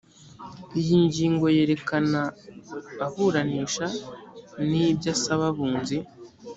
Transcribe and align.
iyi 0.79 0.95
ngingo 1.05 1.45
yerekana 1.55 2.21
aburanisha 3.05 3.85
n 4.69 4.69
ibyo 4.89 5.07
asaba 5.15 5.43
abunzi 5.51 5.97